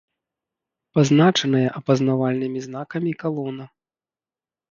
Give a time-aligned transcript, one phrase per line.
[0.97, 3.65] Пазначаная апазнавальнымі знакамі «Калона»